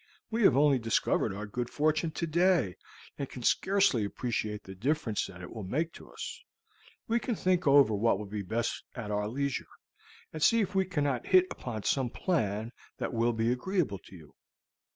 We 0.31 0.41
have 0.45 0.57
only 0.57 0.79
discovered 0.79 1.31
our 1.31 1.45
good 1.45 1.69
fortune 1.69 2.09
today, 2.09 2.73
and 3.19 3.29
can 3.29 3.43
scarcely 3.43 4.03
appreciate 4.03 4.63
the 4.63 4.73
difference 4.73 5.27
that 5.27 5.43
it 5.43 5.53
will 5.53 5.61
make 5.61 5.93
to 5.93 6.09
us. 6.11 6.41
We 7.07 7.19
can 7.19 7.35
think 7.35 7.67
over 7.67 7.93
what 7.93 8.17
will 8.17 8.25
be 8.25 8.41
for 8.41 8.49
the 8.49 8.55
best 8.55 8.83
at 8.95 9.11
our 9.11 9.27
leisure, 9.27 9.67
and 10.33 10.41
see 10.41 10.59
if 10.59 10.73
we 10.73 10.85
cannot 10.85 11.27
hit 11.27 11.45
upon 11.51 11.83
some 11.83 12.09
plan 12.09 12.71
that 12.97 13.13
will 13.13 13.33
be 13.33 13.51
agreeable 13.51 13.99
to 14.05 14.15
you." 14.15 14.33